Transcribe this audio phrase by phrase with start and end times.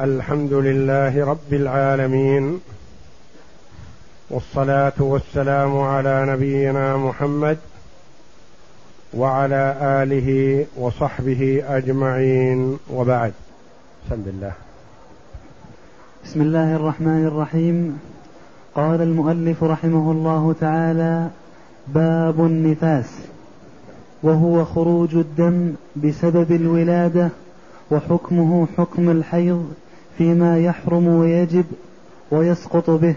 [0.00, 2.60] الحمد لله رب العالمين
[4.30, 7.58] والصلاة والسلام على نبينا محمد
[9.14, 12.78] وعلى آله وصحبه أجمعين.
[12.94, 13.32] وبعد
[14.06, 14.52] بسم الله.
[16.24, 17.98] بسم الله الرحمن الرحيم.
[18.74, 21.28] قال المؤلف رحمه الله تعالى
[21.88, 23.10] باب النفاس
[24.22, 27.28] وهو خروج الدم بسبب الولادة
[27.90, 29.72] وحكمه حكم الحيض
[30.18, 31.64] فيما يحرم ويجب
[32.30, 33.14] ويسقط به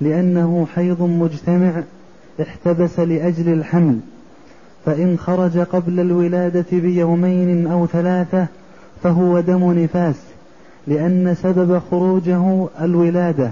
[0.00, 1.82] لأنه حيض مجتمع
[2.40, 3.98] احتبس لأجل الحمل.
[4.84, 8.46] فإن خرج قبل الولادة بيومين أو ثلاثة
[9.02, 10.16] فهو دم نفاس
[10.86, 13.50] لأن سبب خروجه الولادة.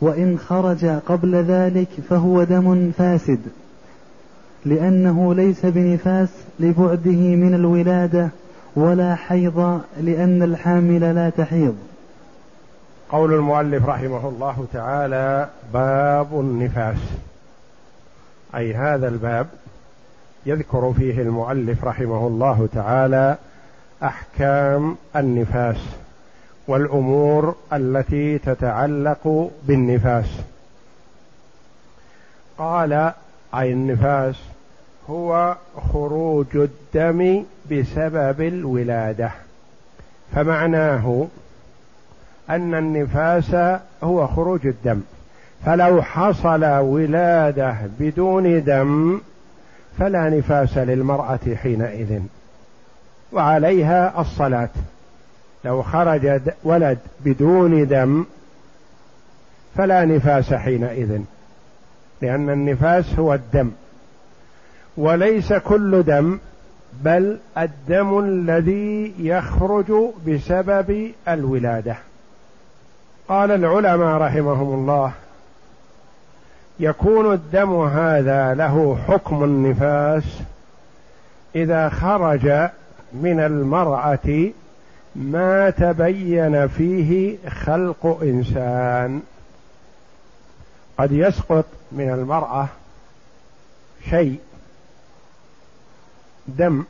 [0.00, 3.40] وإن خرج قبل ذلك فهو دم فاسد
[4.66, 6.28] لأنه ليس بنفاس
[6.60, 8.28] لبعده من الولادة
[8.76, 11.76] ولا حيض لأن الحامل لا تحيض.
[13.10, 16.98] قول المؤلف رحمه الله تعالى باب النفاس.
[18.56, 19.46] أي هذا الباب
[20.46, 23.36] يذكر فيه المؤلف رحمه الله تعالى
[24.02, 25.76] أحكام النفاس
[26.68, 30.26] والأمور التي تتعلق بالنفاس.
[32.58, 33.12] قال
[33.54, 34.34] أي النفاس
[35.10, 35.56] هو
[35.92, 39.30] خروج الدم بسبب الولادة.
[40.34, 41.26] فمعناه
[42.50, 43.54] أن النفاس
[44.02, 45.00] هو خروج الدم.
[45.66, 49.20] فلو حصل ولادة بدون دم
[49.98, 52.20] فلا نفاس للمرأة حينئذ.
[53.32, 54.68] وعليها الصلاة.
[55.64, 58.24] لو خرج ولد بدون دم
[59.76, 61.20] فلا نفاس حينئذ.
[62.22, 63.70] لأن النفاس هو الدم.
[64.96, 66.38] وليس كل دم
[67.02, 69.92] بل الدم الذي يخرج
[70.26, 71.96] بسبب الولادة.
[73.28, 75.12] قال العلماء رحمهم الله
[76.80, 80.24] يكون الدم هذا له حكم النفاس
[81.56, 82.68] إذا خرج
[83.12, 84.50] من المرأة
[85.16, 89.22] ما تبين فيه خلق إنسان.
[90.98, 92.68] قد يسقط من المرأة
[94.10, 94.38] شيء
[96.48, 96.84] دم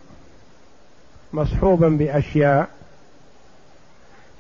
[1.33, 2.69] مصحوبا بأشياء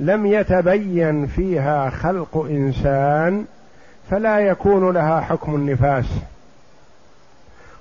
[0.01, 3.45] لم يتبين فيها خلق إنسان
[4.11, 6.07] فلا يكون لها حكم النفاس.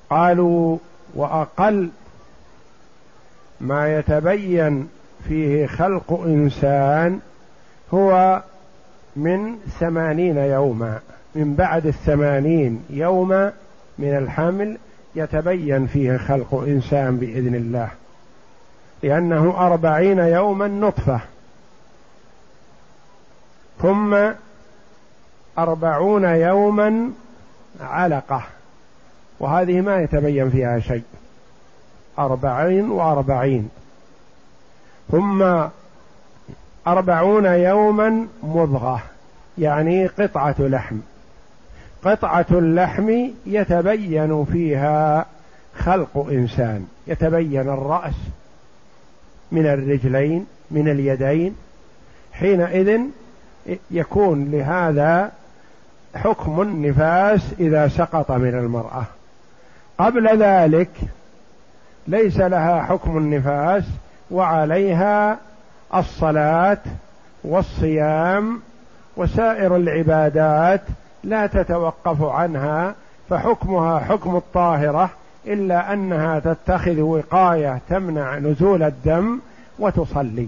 [0.09, 0.77] قالوا
[1.15, 1.89] وأقل
[3.61, 4.89] ما يتبين
[5.27, 7.19] فيه خلق إنسان
[7.93, 8.41] هو
[9.15, 10.99] من ثمانين يوما
[11.35, 13.53] من بعد الثمانين يوما
[13.99, 14.77] من الحمل
[15.15, 17.89] يتبين فيه خلق إنسان بإذن الله.
[19.03, 21.19] لأنه أربعين يوما نطفة.
[23.81, 24.31] ثم
[25.57, 27.11] أربعون يوما
[27.81, 28.43] علقة.
[29.39, 31.03] وهذه ما يتبين فيها شيء.
[32.19, 33.69] أربعين وأربعين.
[35.11, 35.43] ثم
[36.87, 39.03] أربعون يوما مضغة.
[39.57, 40.97] يعني قطعة لحم.
[42.05, 45.25] قطعة اللحم يتبين فيها
[45.77, 46.85] خلق إنسان.
[47.07, 48.15] يتبين الرأس
[49.51, 51.55] من الرجلين من اليدين.
[52.33, 52.99] حينئذ
[53.91, 55.31] يكون لهذا
[56.15, 59.03] حكم النفاس إذا سقط من المرأة.
[59.97, 60.89] قبل ذلك
[62.07, 63.83] ليس لها حكم النفاس
[64.31, 65.37] وعليها
[65.95, 66.77] الصلاة
[67.43, 68.61] والصيام
[69.17, 70.81] وسائر العبادات
[71.23, 72.95] لا تتوقف عنها
[73.29, 75.09] فحكمها حكم الطاهرة
[75.47, 79.39] إلا أنها تتخذ وقاية تمنع نزول الدم
[79.79, 80.47] وتصلي.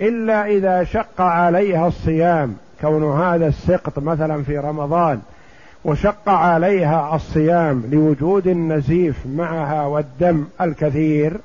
[0.00, 5.20] إلا إذا شق عليها الصيام كون هذا السقط مثلا في رمضان
[5.84, 11.36] وشق عليها الصيام لوجود النزيف معها والدم الكثير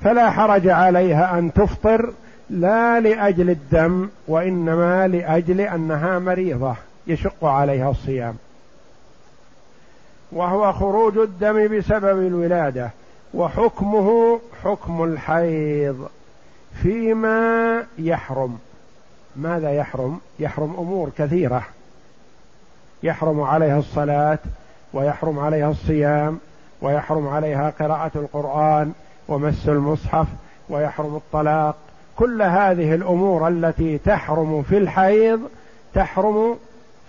[0.00, 2.12] فلا حرج عليها أن تفطر
[2.50, 8.36] لا لأجل الدم وإنما لأجل أنها مريضة يشق عليها الصيام.
[10.32, 12.90] وهو خروج الدم بسبب الولادة
[13.34, 16.08] وحكمه حكم الحيض
[16.82, 18.58] فيما يحرم.
[19.36, 21.62] ماذا يحرم؟ يحرم أمور كثيرة.
[23.02, 24.38] يحرم عليها الصلاة
[24.92, 26.38] ويحرم عليها الصيام
[26.82, 28.92] ويحرم عليها قراءة القرآن
[29.28, 30.26] ومس المصحف
[30.68, 31.76] ويحرم الطلاق
[32.18, 35.40] كل هذه الأمور التي تحرم في الحيض
[35.94, 36.56] تحرم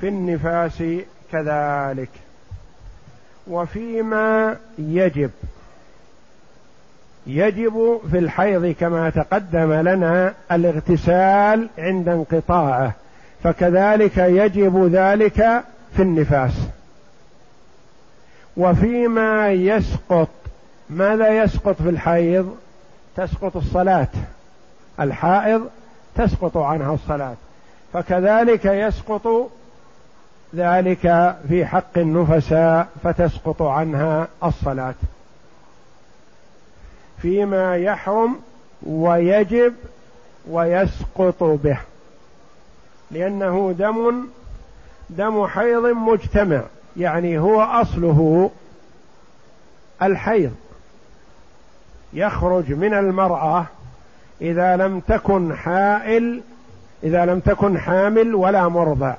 [0.02, 0.84] في النفاس
[1.32, 2.10] كذلك.
[3.48, 5.32] وفيما يجب
[7.28, 12.94] يجب في الحيض كما تقدم لنا الاغتسال عند انقطاعه
[13.44, 15.64] فكذلك يجب ذلك
[15.96, 16.54] في النفاس.
[18.58, 20.30] وفيما يسقط
[20.90, 22.56] ماذا يسقط في الحيض؟
[23.18, 24.08] تسقط الصلاة.
[25.00, 25.70] الحائض
[26.16, 27.36] تسقط عنها الصلاة
[27.94, 29.50] فكذلك يسقط
[30.56, 34.96] ذلك في حق النفساء فتسقط عنها الصلاة.
[37.22, 38.40] فيما يحرم
[38.84, 39.74] ويجب
[40.50, 41.78] ويسقط به
[43.12, 44.28] لأنه دم
[45.10, 46.62] دم حيض مجتمع
[46.98, 48.52] يعني هو أصله
[50.02, 50.56] الحيض.
[52.14, 53.66] يخرج من المرأة
[54.42, 56.42] إذا لم تكن حائل
[57.04, 59.16] إذا لم تكن حامل ولا مرضع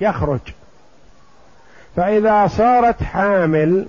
[0.00, 0.40] يخرج.
[1.96, 3.86] فإذا صارت حامل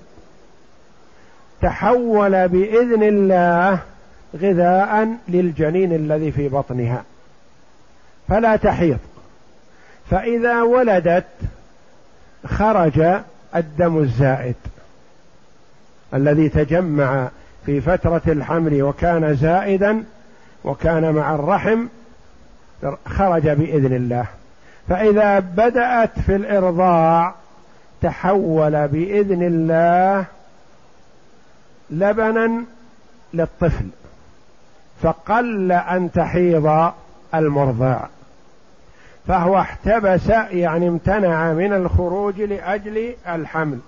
[1.62, 3.78] تحول بإذن الله
[4.36, 7.04] غذاء للجنين الذي في بطنها.
[8.28, 8.98] فلا تحيض.
[10.10, 11.26] فإذا ولدت
[12.46, 13.20] خرج
[13.56, 14.56] الدم الزائد
[16.14, 17.28] الذي تجمع
[17.68, 20.04] في فترة الحمل وكان زائدا
[20.64, 21.86] وكان مع الرحم
[23.06, 24.26] خرج بإذن الله.
[24.88, 27.34] فإذا بدأت في الإرضاع
[28.02, 30.24] تحول بإذن الله
[31.90, 32.64] لبنا
[33.34, 33.86] للطفل
[35.02, 36.92] فقل أن تحيض
[37.34, 38.00] المرضع
[39.26, 43.78] فهو احتبس يعني امتنع من الخروج لأجل الحمل.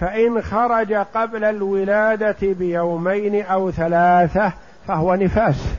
[0.00, 4.52] فإن خرج قبل الولادة بيومين أو ثلاثة
[4.86, 5.74] فهو نفاس.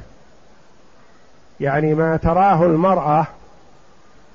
[1.60, 3.28] يعني ما تراه المرأة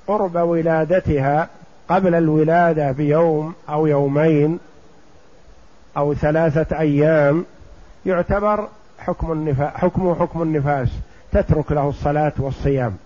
[0.07, 1.49] قرب ولادتها
[1.89, 4.59] قبل الولادة بيوم أو يومين
[5.97, 7.45] أو ثلاثة أيام
[8.07, 10.89] يعتبر حكم النفاس حكمه حكم النفاس
[11.33, 12.97] تترك له الصلاة والصيام.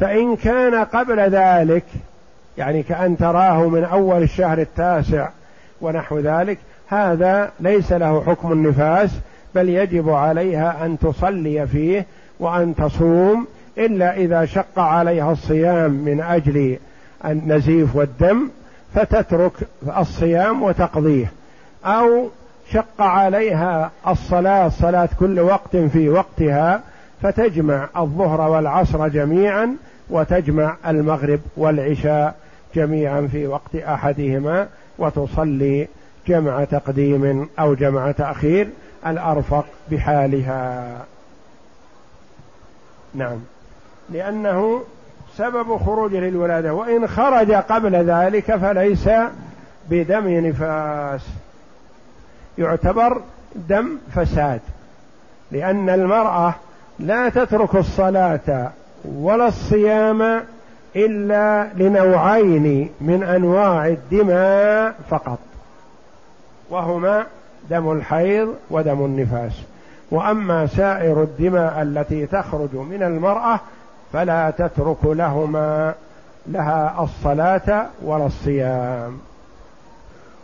[0.00, 1.84] فإن كان قبل ذلك
[2.58, 5.28] يعني كأن تراه من أول الشهر التاسع
[5.80, 6.58] ونحو ذلك
[6.88, 9.10] هذا ليس له حكم النفاس
[9.54, 12.06] بل يجب عليها أن تصلي فيه
[12.40, 13.46] وأن تصوم
[13.78, 16.78] إلا إذا شق عليها الصيام من أجل
[17.24, 18.48] النزيف والدم
[18.94, 19.52] فتترك
[19.98, 21.32] الصيام وتقضيه.
[21.84, 22.28] أو
[22.70, 26.80] شق عليها الصلاة صلاة كل وقت في وقتها
[27.22, 29.76] فتجمع الظهر والعصر جميعا
[30.10, 32.34] وتجمع المغرب والعشاء
[32.74, 35.88] جميعا في وقت أحدهما وتصلي
[36.28, 38.68] جمع تقديم أو جمع تأخير
[39.06, 40.96] الأرفق بحالها.
[43.14, 43.38] نعم.
[44.10, 44.82] لأنه
[45.36, 49.08] سبب خروجه للولادة وإن خرج قبل ذلك فليس
[49.90, 51.20] بدم نفاس.
[52.58, 53.22] يعتبر
[53.54, 54.60] دم فساد
[55.52, 56.54] لأن المرأة
[56.98, 58.70] لا تترك الصلاة
[59.04, 60.42] ولا الصيام
[60.96, 65.38] إلا لنوعين من أنواع الدماء فقط.
[66.70, 67.26] وهما
[67.70, 69.52] دم الحيض ودم النفاس.
[70.10, 73.60] وأما سائر الدماء التي تخرج من المرأة
[74.12, 75.94] فلا تترك لهما
[76.46, 79.18] لها الصلاة ولا الصيام.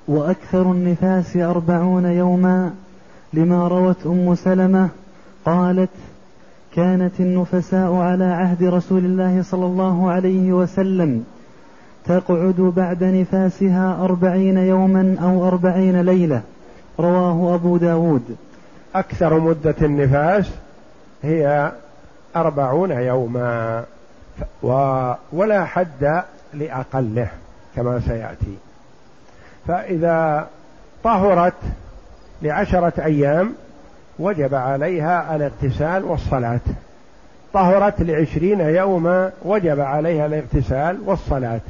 [0.09, 2.75] وأكثر النفاس أربعون يوما
[3.33, 4.89] لما روت أم سلمة
[5.45, 5.91] قالت
[6.75, 11.25] كانت النفساء على عهد رسول الله صلى الله عليه وسلم
[12.05, 16.43] تقعد بعد نفاسها أربعين يوما أو أربعين ليلة.
[17.01, 18.37] رواه أبو داود.
[18.95, 20.51] أكثر مدة النفاس
[21.23, 21.73] هي
[22.37, 23.85] أربعون يوما.
[24.63, 24.73] و
[25.33, 26.23] ولا حد
[26.55, 27.29] لأقله
[27.77, 28.57] كما سيأتي.
[29.67, 30.47] فإذا
[31.05, 31.55] طهرت
[32.43, 33.53] لعشرة أيام
[34.19, 36.61] وجب عليها الاغتسال والصلاة.
[37.53, 41.61] طهرت لعشرين يوما وجب عليها الاغتسال والصلاة.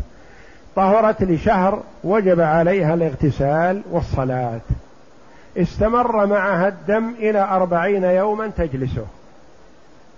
[0.76, 4.60] طهرت لشهر وجب عليها الاغتسال والصلاة.
[5.56, 9.06] استمر معها الدم إلى أربعين يوما تجلسه.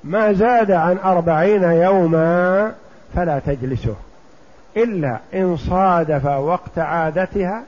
[0.04, 2.72] ما زاد عن أربعين يوما
[3.14, 3.94] فلا تجلسه.
[4.76, 7.62] إلا إن صادف وقت عادتها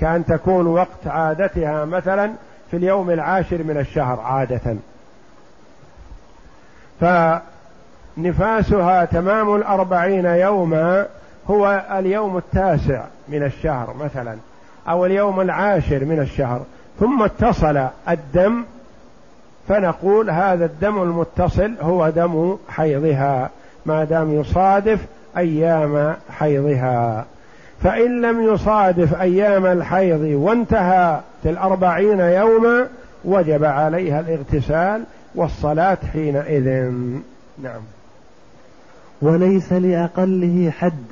[0.00, 2.32] كأن تكون وقت عادتها مثلا
[2.72, 4.76] في اليوم العاشر من الشهر عادة.
[8.16, 11.06] فنفاسها تمام الأربعين يوما
[11.50, 14.36] هو اليوم التاسع من الشهر مثلا
[14.88, 16.62] أو اليوم العاشر من الشهر.
[17.00, 18.64] ثم اتصل الدم
[19.68, 23.50] فنقول هذا الدم المتصل هو دم حيضها
[23.86, 25.00] ما دام يصادف
[25.36, 27.24] أيام حيضها.
[27.82, 32.86] فإن لم يصادف أيام الحيض وانتهى في الأربعين يوما
[33.24, 36.92] وجب عليها الاغتسال والصلاة حينئذ.
[37.62, 37.80] نعم.
[39.22, 41.04] وليس لأقله حد.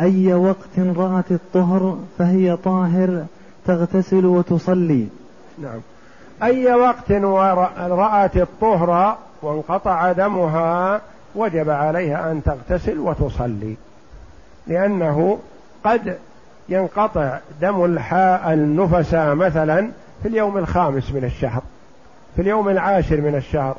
[0.00, 3.24] أي وقت رأت الطهر فهي طاهر
[3.66, 5.06] تغتسل وتصلي.
[5.62, 5.80] نعم.
[6.42, 7.12] أي وقت
[7.78, 11.00] رأت الطهر وانقطع دمها
[11.34, 13.76] وجب عليها أن تغتسل وتصلي.
[14.66, 15.38] لأنه
[15.84, 16.18] قد
[16.68, 19.90] ينقطع دم الحاء النفساء مثلا
[20.22, 21.62] في اليوم الخامس من الشهر
[22.36, 23.76] في اليوم العاشر من الشهر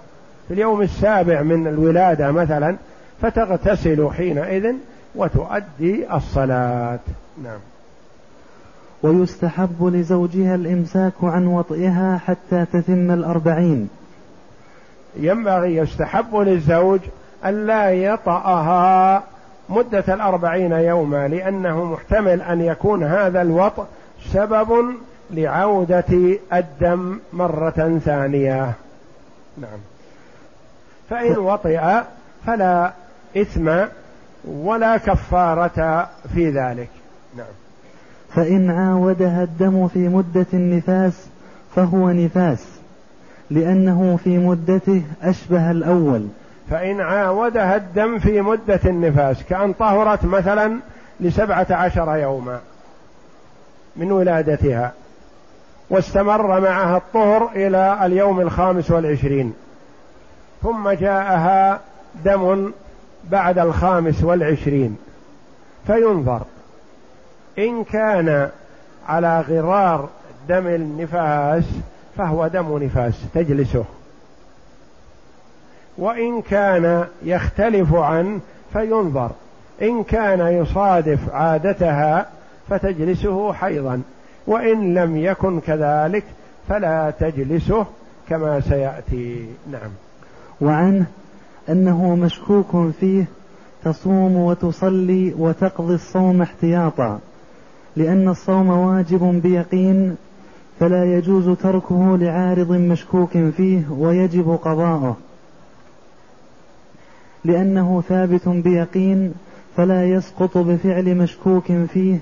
[0.47, 2.75] في اليوم السابع من الولادة مثلا
[3.21, 4.73] فتغتسل حينئذ
[5.15, 6.99] وتؤدي الصلاة.
[7.43, 7.59] نعم.
[9.03, 13.89] ويستحب لزوجها الإمساك عن وطئها حتى تتم الأربعين.
[15.19, 16.99] ينبغي يستحب للزوج
[17.45, 19.23] ألا يطأها
[19.69, 23.85] مدة الأربعين يوما لأنه محتمل أن يكون هذا الوطء
[24.31, 24.85] سبب
[25.31, 28.73] لعودة الدم مرة ثانية.
[29.57, 29.79] نعم.
[31.09, 32.01] فإن وطئ
[32.45, 32.93] فلا
[33.37, 33.71] إثم
[34.45, 36.89] ولا كفارة في ذلك.
[37.37, 37.45] نعم.
[38.35, 41.27] فإن عاودها الدم في مدة النفاس
[41.75, 42.65] فهو نفاس
[43.49, 46.27] لأنه في مدته أشبه الأول
[46.69, 50.79] فإن عاودها الدم في مدة النفاس كأن طهرت مثلا
[51.19, 52.59] لسبعة عشر يوما
[53.95, 54.91] من ولادتها
[55.89, 59.53] واستمر معها الطهر إلى اليوم الخامس والعشرين.
[60.63, 61.79] ثم جاءها
[62.25, 62.71] دم
[63.29, 64.97] بعد الخامس والعشرين.
[65.87, 66.41] فينظر
[67.59, 68.49] إن كان
[69.07, 70.09] على غرار
[70.49, 71.63] دم النفاس
[72.17, 73.85] فهو دم نفاس تجلسه.
[75.97, 78.39] وإن كان يختلف عنه
[78.73, 79.31] فينظر.
[79.81, 82.25] إن كان يصادف عادتها
[82.69, 84.01] فتجلسه حيضا.
[84.47, 86.23] وإن لم يكن كذلك
[86.69, 87.85] فلا تجلسه
[88.29, 89.47] كما سيأتي.
[89.71, 89.91] نعم.
[90.61, 91.05] وعنه
[91.69, 93.25] أنه مشكوك فيه
[93.83, 97.19] تصوم وتصلي وتقضي الصوم احتياطا.
[97.95, 100.15] لأن الصوم واجب بيقين
[100.79, 105.17] فلا يجوز تركه لعارض مشكوك فيه ويجب قضاؤه.
[107.45, 109.33] لأنه ثابت بيقين
[109.77, 112.19] فلا يسقط بفعل مشكوك فيه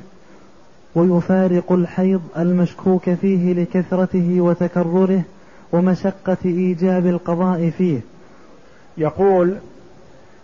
[0.95, 5.23] ويفارق الحيض المشكوك فيه لكثرته وتكرره
[5.71, 7.99] ومشقة إيجاب القضاء فيه.
[8.97, 9.57] يقول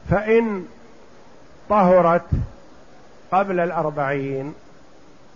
[0.09, 0.63] فإن
[1.69, 2.25] طهرت
[3.31, 4.53] قبل الأربعين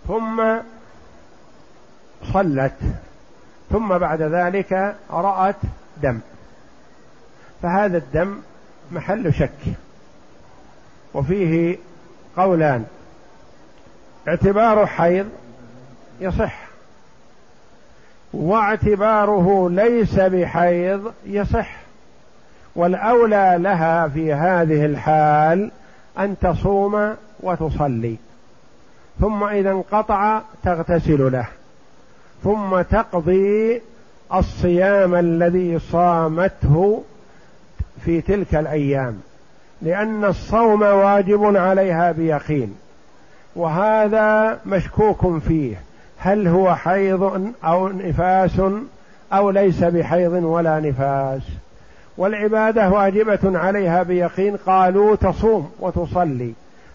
[0.08, 0.42] ثم
[2.32, 2.78] صلت
[3.70, 5.56] ثم بعد ذلك رأت
[6.02, 6.20] دم
[7.62, 8.36] فهذا الدم
[8.92, 9.74] محل شك
[11.14, 11.78] وفيه
[12.36, 12.84] قولان
[14.28, 15.28] اعتبار حيض
[16.20, 16.58] يصح
[18.32, 21.76] واعتباره ليس بحيض يصح
[22.76, 25.70] والأولى لها في هذه الحال
[26.18, 28.16] أن تصوم وتصلي
[29.20, 31.46] ثم إذا انقطع تغتسل له
[32.44, 33.82] ثم تقضي
[34.34, 37.02] الصيام الذي صامته
[38.04, 39.20] في تلك الأيام
[39.82, 42.74] لأن الصوم واجب عليها بيقين
[43.56, 45.76] وهذا مشكوك فيه
[46.18, 48.60] هل هو حيض أو نفاس
[49.32, 51.42] أو ليس بحيض ولا نفاس؟
[52.16, 56.52] والعبادة واجبة عليها بيقين قالوا تصوم وتصلي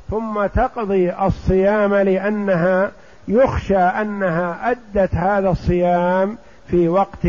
[0.10, 2.92] ثم تقضي الصيام لأنها
[3.28, 6.38] يخشى أنها أدت هذا الصيام
[6.68, 7.28] في وقت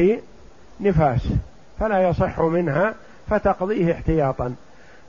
[0.80, 1.28] نفاس
[1.80, 2.94] فلا يصح منها
[3.30, 4.54] فتقضيه احتياطا.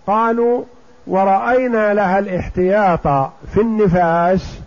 [0.08, 0.64] قالوا
[1.08, 4.60] ورأينا لها الاحتياط في النفاس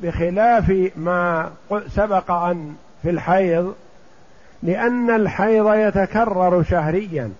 [0.00, 1.50] بخلاف ما
[1.88, 3.74] سبق أن في الحيض
[4.62, 7.32] لأن الحيض يتكرر شهريا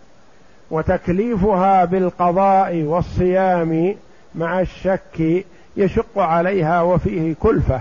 [0.71, 3.95] وتكليفها بالقضاء والصيام
[4.35, 5.45] مع الشك
[5.77, 7.81] يشق عليها وفيه كلفة.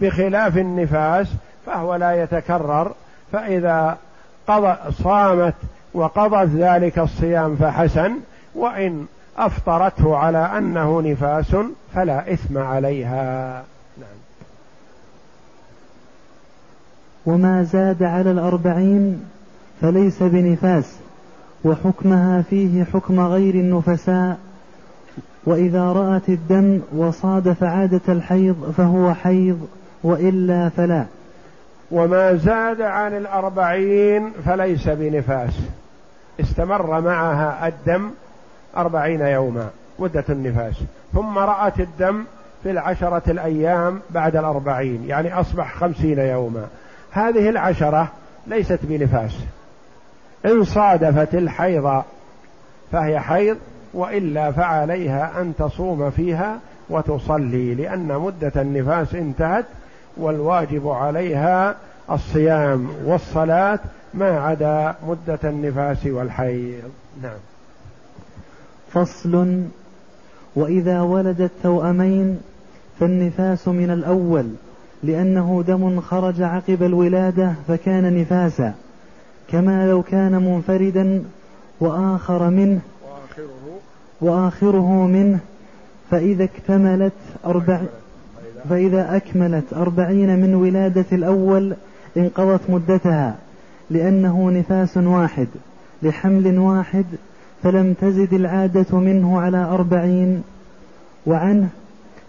[0.00, 1.28] بخلاف النفاس
[1.66, 2.92] فهو لا يتكرر
[3.32, 3.98] فإذا
[4.46, 5.54] قضى صامت
[5.94, 8.12] وقضت ذلك الصيام فحسن
[8.54, 9.06] وإن
[9.36, 11.56] أفطرته على أنه نفاس
[11.94, 13.52] فلا إثم عليها.
[13.98, 14.08] نعم.
[17.26, 19.24] وما زاد على الأربعين
[19.80, 20.96] فليس بنفاس
[21.64, 24.38] وحكمها فيه حكم غير النفساء
[25.44, 29.68] وإذا رأت الدم وصادف عادة الحيض فهو حيض
[30.04, 31.04] وإلا فلا.
[31.90, 35.54] وما زاد عن الأربعين فليس بنفاس.
[36.40, 38.10] استمر معها الدم
[38.76, 40.74] أربعين يوما مدة النفاس.
[41.14, 42.24] ثم رأت الدم
[42.62, 46.66] في العشرة الأيام بعد الأربعين يعني أصبح خمسين يوما.
[47.10, 48.08] هذه العشرة
[48.46, 49.38] ليست بنفاس.
[50.46, 52.02] إن صادفت الحيض
[52.92, 53.56] فهي حيض
[53.94, 56.58] وإلا فعليها أن تصوم فيها
[56.90, 59.64] وتصلي لأن مدة النفاس انتهت
[60.16, 61.76] والواجب عليها
[62.10, 63.78] الصيام والصلاة
[64.14, 66.90] ما عدا مدة النفاس والحيض.
[67.22, 67.38] نعم.
[68.92, 69.62] فصل.
[70.56, 72.40] وإذا ولد التوأمين
[73.00, 74.48] فالنفاس من الأول
[75.02, 78.74] لأنه دم خرج عقب الولادة فكان نفاسا.
[79.48, 81.24] كما لو كان منفردا
[81.80, 83.78] وآخر منه وآخره,
[84.20, 85.38] وآخره منه
[86.10, 87.12] فإذا اكتملت
[87.46, 87.80] أربع
[88.70, 91.74] فإذا أكملت أربعين من ولادة الأول
[92.16, 93.36] انقضت مدتها.
[93.92, 95.48] لأنه نفاس واحد
[96.02, 97.04] لحمل واحد
[97.62, 100.42] فلم تزد العادة منه على أربعين
[101.26, 101.68] وعنه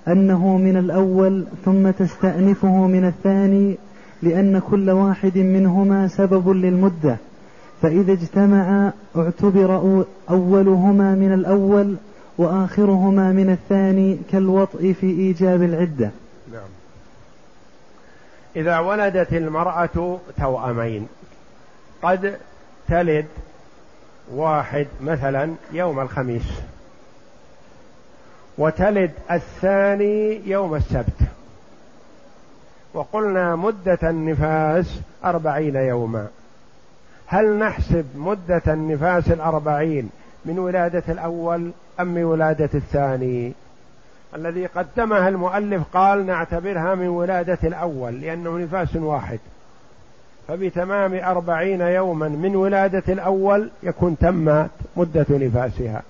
[0.08, 3.76] أنه من الأول ثم تستأنفه من الثاني
[4.24, 7.18] لأن كل واحد منهما سبب للمدة
[7.82, 11.96] فإذا اجتمعا اعتبر أولهما من الأول
[12.38, 16.12] وآخرهما من الثاني كالوطء في إيجاب العدة.
[16.54, 16.70] نعم.
[18.56, 21.08] إذا ولدت المرأة توأمين.
[22.04, 22.38] قد
[22.88, 23.26] تلد
[24.32, 26.44] واحد مثلا يوم الخميس
[28.58, 31.18] وتلد الثاني يوم السبت.
[32.94, 36.28] وقلنا مدة النفاس أربعين يوما.
[37.28, 40.10] هل نحسب مدة النفاس الأربعين
[40.46, 43.54] من ولادة الأول أم من ولادة الثاني؟
[44.36, 49.40] الذي قدمها المؤلف قال نعتبرها من ولادة الأول لأنه نفاس واحد.
[50.48, 56.02] فبتمام أربعين يوما من ولادة الأول يكون تمت مدة نفاسها.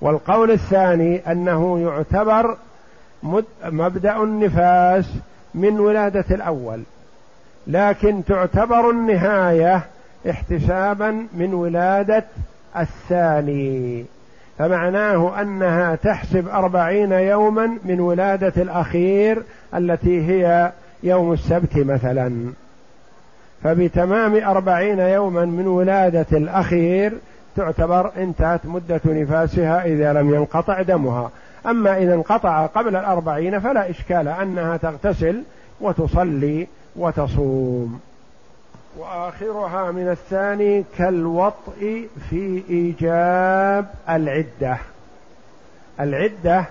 [0.00, 2.56] والقول الثاني أنه يعتبر
[3.64, 5.04] مبدأ النفاس
[5.54, 6.82] من ولادة الأول
[7.66, 9.84] لكن تعتبر النهاية
[10.30, 12.24] احتسابا من ولادة
[12.78, 14.04] الثاني.
[14.58, 19.42] فمعناه أنها تحسب أربعين يوما من ولادة الأخير
[19.74, 22.52] التي هي يوم السبت مثلا.
[23.62, 27.12] فبتمام أربعين يوما من ولادة الأخير
[27.56, 31.30] تعتبر انتهت مدة نفاسها إذا لم ينقطع دمها.
[31.66, 35.42] أما إذا انقطع قبل الأربعين فلا إشكال أنها تغتسل
[35.80, 38.00] وتصلي وتصوم.
[38.98, 44.78] وآخرها من الثاني كالوطء في إيجاب العدة.
[46.00, 46.64] العدة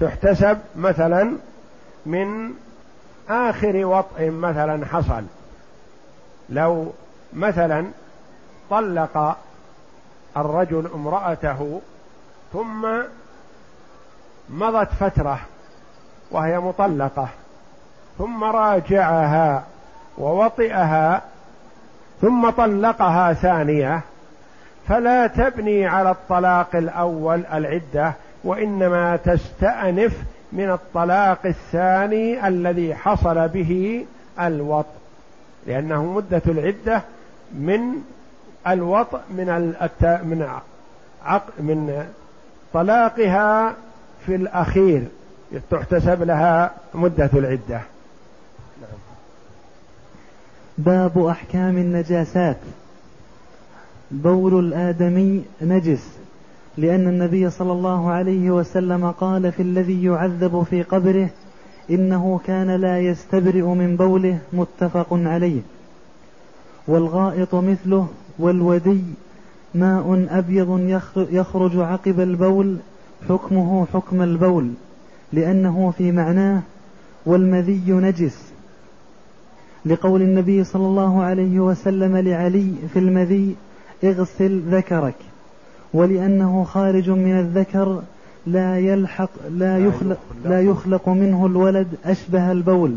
[0.00, 1.32] تحتسب مثلا
[2.06, 2.50] من
[3.28, 5.24] آخر وطء مثلا حصل.
[6.48, 6.92] لو
[7.32, 7.86] مثلا
[8.70, 9.36] طلق
[10.36, 11.80] الرجل امرأته
[12.52, 12.86] ثم
[14.50, 15.38] مضت فترة
[16.30, 17.28] وهي مطلقة
[18.18, 19.64] ثم راجعها
[20.18, 21.22] ووطئها
[22.20, 24.00] ثم طلقها ثانية
[24.88, 28.12] فلا تبني على الطلاق الأول العدة
[28.44, 30.16] وإنما تستأنف
[30.52, 34.04] من الطلاق الثاني الذي حصل به
[34.40, 34.86] الوط
[35.66, 37.02] لأنه مدة العدة
[37.54, 37.80] من
[38.66, 39.74] الوط من.
[40.00, 40.46] من.
[41.58, 42.06] من
[42.72, 43.74] طلاقها
[44.26, 45.02] في الأخير
[45.70, 47.80] تحتسب لها مدة العدة
[50.78, 52.56] باب أحكام النجاسات
[54.10, 56.21] بول الآدمي نجس
[56.76, 61.30] لأن النبي صلى الله عليه وسلم قال في الذي يعذب في قبره
[61.90, 65.60] إنه كان لا يستبرئ من بوله متفق عليه.
[66.88, 68.08] والغائط مثله
[68.38, 69.02] والودي
[69.74, 72.76] ماء أبيض يخرج عقب البول
[73.28, 74.70] حكمه حكم البول
[75.32, 76.62] لأنه في معناه
[77.26, 78.52] والمذي نجس.
[79.86, 83.56] لقول النبي صلى الله عليه وسلم لعلي في المذي
[84.04, 85.14] اغسل ذكرك.
[85.94, 88.02] ولأنه خارج من الذكر
[88.46, 92.96] لا يلحق لا يخلق لا يخلق منه الولد أشبه البول.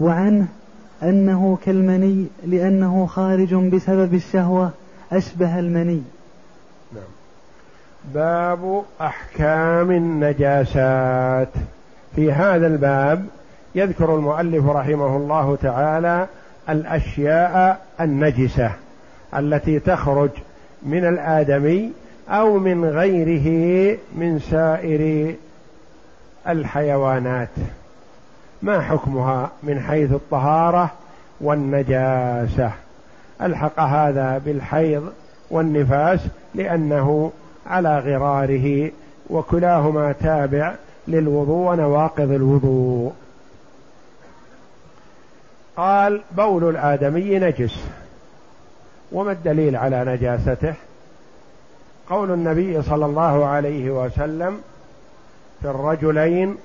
[0.00, 0.46] وعنه
[1.02, 4.70] أنه كالمني لأنه خارج بسبب الشهوة
[5.12, 6.02] أشبه المني.
[6.94, 7.02] نعم.
[8.14, 11.48] باب أحكام النجاسات.
[12.16, 13.26] في هذا الباب
[13.74, 16.26] يذكر المؤلف رحمه الله تعالى
[16.68, 18.70] الأشياء النجسة
[19.38, 20.30] التي تخرج
[20.82, 21.92] من الآدمي
[22.28, 25.34] أو من غيره من سائر
[26.48, 27.48] الحيوانات.
[28.62, 30.90] ما حكمها من حيث الطهارة
[31.40, 32.72] والنجاسة؟
[33.42, 35.12] ألحق هذا بالحيض
[35.50, 36.20] والنفاس
[36.54, 37.32] لأنه
[37.66, 38.90] على غراره
[39.30, 40.74] وكلاهما تابع
[41.08, 43.12] للوضوء ونواقض الوضوء.
[45.76, 47.84] قال بول الآدمي نجس.
[49.12, 50.74] وما الدليل على نجاسته؟
[52.10, 54.60] قول النبي صلى الله عليه وسلم
[55.62, 56.56] في الرجلين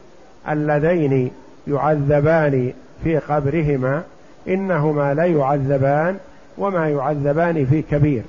[0.49, 1.31] اللذين
[1.67, 2.73] يعذبان
[3.03, 4.03] في قبرهما
[4.47, 6.17] إنهما لا يعذبان
[6.57, 8.23] وما يعذبان في كبير.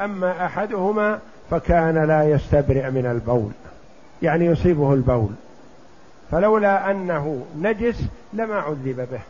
[0.00, 1.18] أما أحدهما
[1.50, 3.50] فكان لا يستبرئ من البول
[4.22, 5.30] يعني يصيبه البول.
[6.30, 9.20] فلولا أنه نجس لما عذب به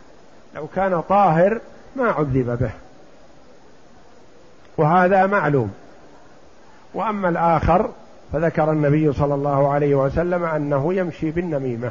[0.55, 1.61] لو كان طاهر
[1.97, 2.71] ما عذب به.
[4.79, 5.73] وهذا معلوم.
[6.95, 7.91] وأما الآخر
[8.33, 11.91] فذكر النبي صلى الله عليه وسلم أنه يمشي بالنميمة.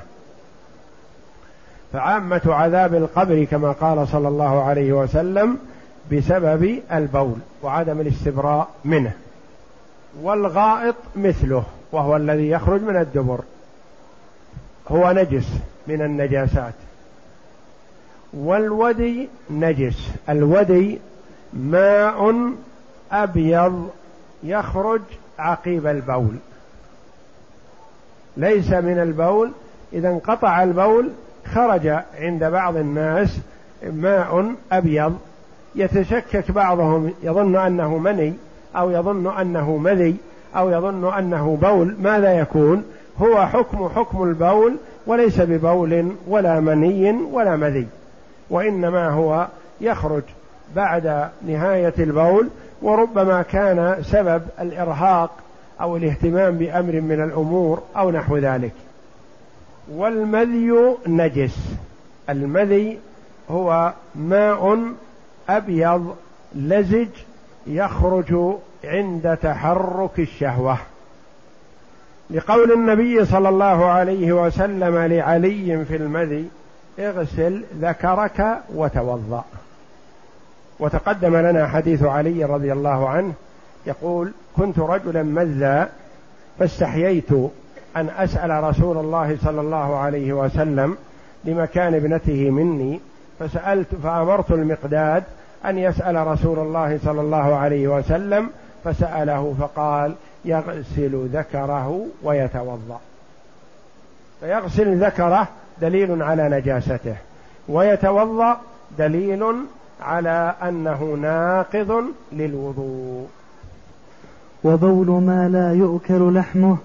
[1.93, 5.57] فعامة عذاب القبر كما قال صلى الله عليه وسلم
[6.11, 9.11] بسبب البول وعدم الاستبراء منه.
[10.21, 13.39] والغائط مثله وهو الذي يخرج من الدبر.
[14.91, 15.47] هو نجس
[15.87, 16.73] من النجاسات.
[18.33, 20.11] والودي نجس.
[20.29, 20.99] الودي
[21.53, 22.51] ماء
[23.11, 23.89] أبيض
[24.43, 25.01] يخرج
[25.39, 26.35] عقيب البول.
[28.37, 29.51] ليس من البول
[29.93, 31.09] إذا انقطع البول
[31.53, 31.87] خرج
[32.19, 33.39] عند بعض الناس
[33.83, 35.17] ماء أبيض
[35.75, 38.33] يتشكك بعضهم يظن أنه مني
[38.75, 40.15] أو يظن أنه مذي
[40.55, 41.95] أو يظن أنه بول.
[42.01, 42.83] ماذا يكون؟
[43.21, 44.75] هو حكم حكم البول
[45.07, 47.87] وليس ببول ولا مني ولا مذي
[48.49, 49.47] وإنما هو
[49.81, 50.23] يخرج
[50.75, 52.49] بعد نهاية البول
[52.81, 55.31] وربما كان سبب الإرهاق
[55.81, 58.73] أو الاهتمام بأمر من الأمور أو نحو ذلك.
[59.91, 61.75] والمذي نجس.
[62.29, 62.99] المذي
[63.51, 64.93] هو ماء
[65.49, 66.15] أبيض
[66.55, 67.07] لزج
[67.67, 70.77] يخرج عند تحرك الشهوة.
[72.29, 76.49] لقول النبي صلى الله عليه وسلم لعلي في المذي
[76.99, 79.43] اغسل ذكرك وتوضأ.
[80.79, 83.33] وتقدم لنا حديث علي رضي الله عنه
[83.85, 85.89] يقول كنت رجلا مذا
[86.59, 87.31] فاستحييت
[87.95, 90.97] أن أسأل رسول الله صلى الله عليه وسلم
[91.45, 92.99] لمكان ابنته مني
[93.39, 95.23] فسألت فأمرت المقداد
[95.65, 98.49] أن يسأل رسول الله صلى الله عليه وسلم
[98.83, 100.15] فسأله فقال
[100.45, 102.99] يغسل ذكره ويتوضأ.
[104.39, 105.47] فيغسل ذكره
[105.81, 107.15] دليل على نجاسته
[107.69, 108.57] ويتوضأ
[108.97, 109.43] دليل
[110.01, 113.27] على أنه ناقض للوضوء.
[114.63, 116.77] وبول ما لا يؤكل لحمه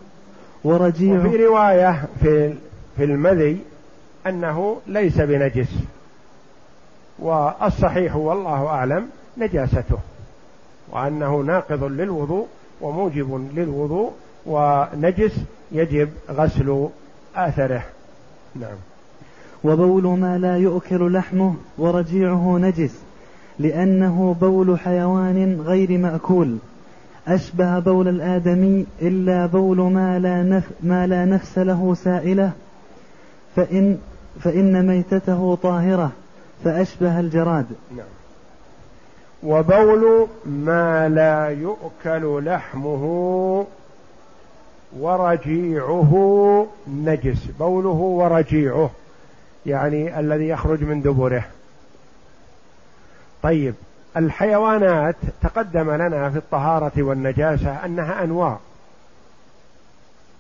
[0.65, 2.55] ورجيع وفي رواية في
[2.97, 3.61] في المذي
[4.27, 5.75] أنه ليس بنجس.
[7.19, 9.99] والصحيح والله أعلم نجاسته
[10.91, 12.47] وأنه ناقض للوضوء
[12.81, 14.13] وموجب للوضوء
[14.47, 15.41] ونجس
[15.73, 16.89] يجب غسل
[17.37, 17.83] آثره.
[18.55, 18.77] نعم.
[19.65, 23.01] وبول ما لا يؤكل لحمه ورجيعه نجس
[23.59, 26.57] لأنه بول حيوان غير مأكول.
[27.29, 32.53] أشبه بول الآدمي إلا بول ما لا, نف ما لا نفس له سائلة
[33.57, 33.99] فإن,
[34.41, 36.11] فإن ميتته طاهرة
[36.65, 37.67] فأشبه الجراد.
[37.97, 38.07] نعم.
[39.43, 43.05] وبول ما لا يؤكل لحمه
[44.99, 47.47] ورجيعه نجس.
[47.59, 48.91] بوله ورجيعه.
[49.67, 51.45] يعني الذي يخرج من دبره.
[53.43, 53.75] طيب
[54.17, 58.59] الحيوانات تقدم لنا في الطهارة والنجاسة أنها أنواع.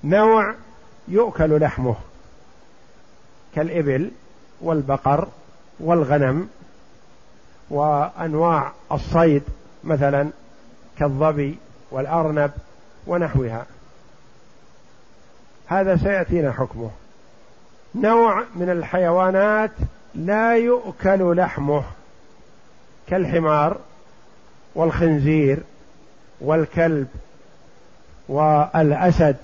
[0.04, 0.54] نوع
[1.08, 1.96] يؤكل لحمه
[3.54, 4.10] كالإبل
[4.60, 5.28] والبقر
[5.80, 6.48] والغنم
[7.70, 9.42] وأنواع الصيد
[9.84, 10.30] مثلا
[10.98, 11.58] كالظبي
[11.90, 12.50] والأرنب
[13.06, 13.66] ونحوها.
[15.66, 16.90] هذا سيأتينا حكمه.
[17.94, 19.70] نوع من الحيوانات
[20.14, 21.82] لا يؤكل لحمه
[23.08, 23.78] كالحمار
[24.74, 25.58] والخنزير
[26.40, 27.06] والكلب
[28.28, 29.36] والأسد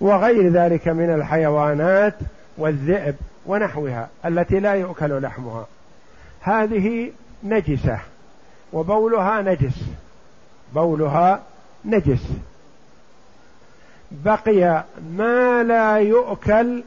[0.00, 2.14] وغير ذلك من الحيوانات
[2.58, 5.66] والذئب ونحوها التي لا يؤكل لحمها.
[6.40, 7.12] هذه
[7.44, 7.98] نجسة
[8.72, 9.84] وبولها نجس
[10.74, 11.42] بولها
[11.84, 12.28] نجس.
[14.10, 16.82] بقي ما لا يؤكل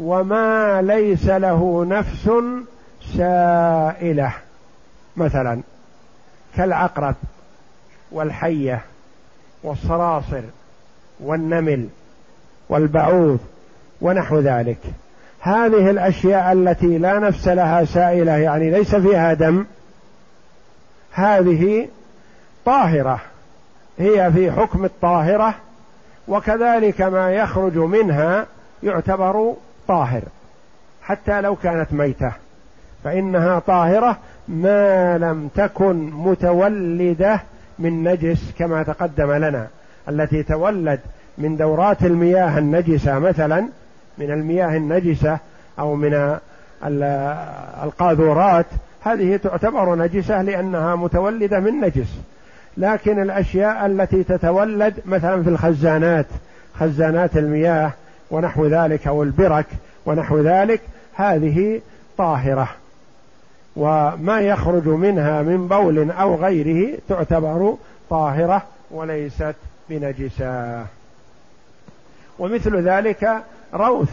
[0.00, 2.30] وما ليس له نفس
[3.16, 4.32] سائلة.
[5.16, 5.60] مثلا
[6.56, 7.14] كالعقرب
[8.12, 8.80] والحية
[9.62, 10.42] والصراصر
[11.20, 11.88] والنمل
[12.68, 13.38] والبعوض
[14.00, 14.78] ونحو ذلك.
[15.40, 19.64] هذه الأشياء التي لا نفس لها سائلة يعني ليس فيها دم
[21.12, 21.88] هذه
[22.64, 23.20] طاهرة
[23.98, 25.54] هي في حكم الطاهرة
[26.28, 28.46] وكذلك ما يخرج منها
[28.82, 29.54] يعتبر
[29.88, 30.22] طاهر
[31.02, 32.32] حتى لو كانت ميتة
[33.04, 37.40] فإنها طاهرة ما لم تكن متولدة
[37.78, 39.66] من نجس كما تقدم لنا.
[40.08, 41.00] التي تولد
[41.38, 43.68] من دورات المياه النجسة مثلا
[44.18, 45.38] من المياه النجسة
[45.78, 46.38] أو من
[47.82, 48.66] القاذورات
[49.00, 52.20] هذه تعتبر نجسة لأنها متولدة من نجس.
[52.76, 56.26] لكن الأشياء التي تتولد مثلا في الخزانات
[56.74, 57.92] خزانات المياه
[58.30, 59.66] ونحو ذلك أو البرك
[60.06, 60.80] ونحو ذلك
[61.14, 61.80] هذه
[62.18, 62.68] طاهرة.
[63.76, 67.76] وما يخرج منها من بول أو غيره تعتبر
[68.10, 69.54] طاهرة وليست
[69.90, 70.86] بنجسة.
[72.38, 73.42] ومثل ذلك
[73.74, 74.10] روث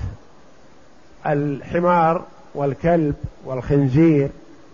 [1.25, 2.23] الحمار
[2.55, 4.29] والكلب والخنزير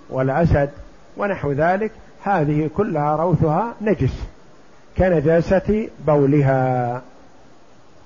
[0.09, 0.69] والأسد
[1.17, 1.91] ونحو ذلك
[2.23, 4.13] هذه كلها روثها نجس
[4.97, 7.01] كنجاسة بولها.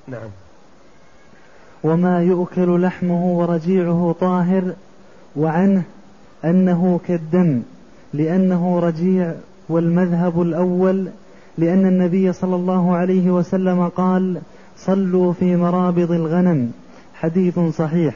[0.07, 0.29] نعم.
[1.87, 4.73] وما يؤكل لحمه ورجيعه طاهر
[5.35, 5.83] وعنه
[6.45, 7.61] أنه كالدم
[8.13, 9.33] لأنه رجيع
[9.69, 11.07] والمذهب الأول
[11.57, 14.41] لأن النبي صلى الله عليه وسلم قال
[14.77, 16.71] صلوا في مرابض الغنم
[17.13, 18.15] حديث صحيح.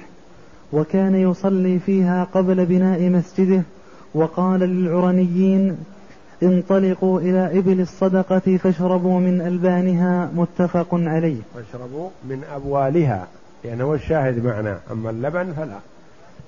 [0.73, 3.61] وكان يصلي فيها قبل بناء مسجده
[4.13, 5.77] وقال للعرنيين
[6.43, 11.41] انطلقوا إلى إبل الصدقة فاشربوا من ألبانها متفق عليه.
[11.55, 13.27] فاشربوا من أبوالها
[13.63, 14.79] لأنه الشاهد معنا.
[14.91, 15.77] أما اللبن فلا.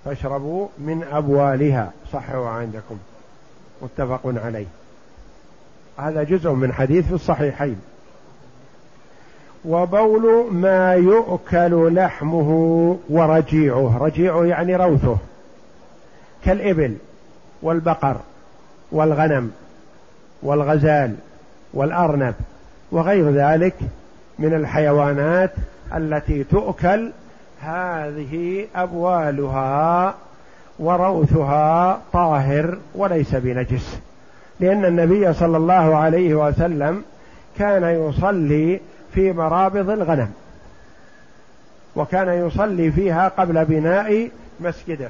[0.05, 1.91] فاشربوا من أبوالها.
[2.13, 2.97] صحوا عندكم.
[3.81, 4.65] متفق عليه.
[5.97, 7.81] هذا جزء من حديث في الصحيحين.
[9.65, 12.49] وبول ما يؤكل لحمه
[13.09, 13.97] ورجيعه.
[13.97, 15.17] رجيعه يعني روثه.
[16.45, 16.97] كالإبل
[17.61, 18.17] والبقر
[18.91, 19.51] والغنم
[20.43, 21.15] والغزال
[21.73, 22.33] والأرنب
[22.91, 23.75] وغير ذلك
[24.39, 25.51] من الحيوانات
[25.95, 27.11] التي تؤكل
[27.61, 30.15] هذه أبوالها
[30.79, 33.99] وروثها طاهر وليس بنجس.
[34.59, 37.03] لأن النبي صلى الله عليه وسلم
[37.57, 38.79] كان يصلي
[39.13, 40.31] في مرابض الغنم
[41.95, 44.29] وكان يصلي فيها قبل بناء
[44.59, 45.09] مسجده.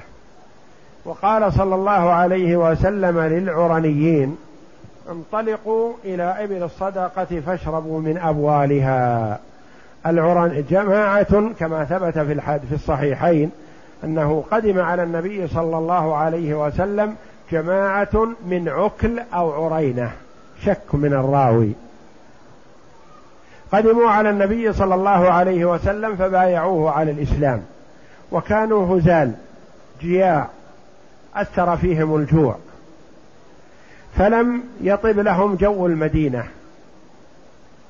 [1.06, 4.38] وقال صلى الله عليه وسلم للعرنيين
[5.10, 9.40] انطلقوا إلى إبل الصدقة فاشربوا من أبوالها.
[10.06, 13.52] العرن جماعة كما ثبت في الحد في الصحيحين
[14.04, 17.16] أنه قدم على النبي صلى الله عليه وسلم
[17.52, 20.12] جماعة من عكل أو عرينة
[20.66, 21.72] شك من الراوي.
[23.72, 27.64] قدموا على النبي صلى الله عليه وسلم فبايعوه على الإسلام
[28.32, 29.32] وكانوا هزال
[30.02, 30.48] جياع
[31.36, 32.56] أثر فيهم الجوع.
[34.18, 36.48] فلم يطب لهم جو المدينة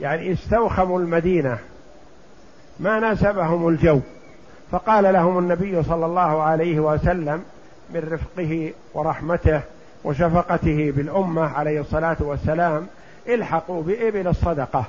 [0.02, 1.58] يعني استوخموا المدينة.
[2.80, 4.00] ما ناسبهم الجو.
[4.72, 7.44] فقال لهم النبي صلى الله عليه وسلم
[7.94, 9.62] من رفقه ورحمته
[10.04, 12.88] وشفقته بالأمة عليه الصلاة والسلام
[13.28, 14.86] الحقوا بإبل الصدقة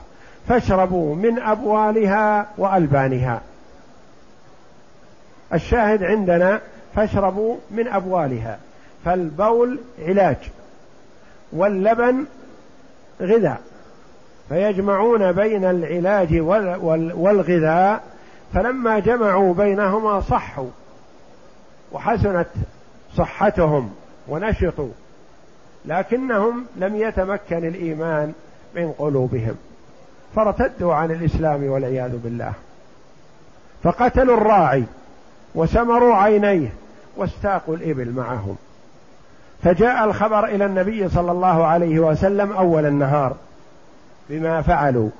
[0.48, 3.40] فاشربوا من أبوالها وألبانها.
[5.54, 6.60] الشاهد عندنا
[6.94, 8.58] فاشربوا من أبوالها
[9.04, 10.36] فالبول علاج
[11.52, 12.24] واللبن
[13.20, 13.60] غذاء.
[14.48, 16.40] فيجمعون بين العلاج
[17.16, 18.02] والغذاء
[18.54, 20.68] فلما جمعوا بينهما صحوا
[21.92, 22.48] وحسنت
[23.16, 23.90] صحتهم
[24.28, 24.90] ونشطوا
[25.84, 28.32] لكنهم لم يتمكن الإيمان
[28.74, 29.54] من قلوبهم
[30.36, 32.52] فارتدوا عن الإسلام والعياذ بالله.
[33.82, 34.84] فقتلوا الراعي
[35.54, 36.72] وسمروا عينيه
[37.16, 38.56] واستاقوا الإبل معهم.
[39.62, 43.36] فجاء الخبر إلى النبي صلى الله عليه وسلم أول النهار.
[44.30, 45.10] بما فعلوا.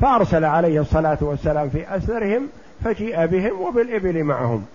[0.00, 2.48] فأرسل عليه الصلاة والسلام في اثرهم
[2.84, 4.66] فجيء بهم وبالإبل معهم.